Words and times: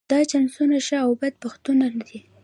دا 0.11 0.19
چانسونه 0.31 0.77
ښه 0.87 0.97
او 1.05 1.11
بد 1.21 1.33
بختونه 1.43 1.85
دي. 2.07 2.19